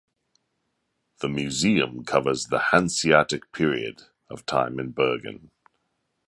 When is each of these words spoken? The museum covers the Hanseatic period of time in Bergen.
The 1.19 1.29
museum 1.29 2.03
covers 2.05 2.47
the 2.47 2.57
Hanseatic 2.71 3.51
period 3.51 4.01
of 4.31 4.47
time 4.47 4.79
in 4.79 4.93
Bergen. 4.93 5.51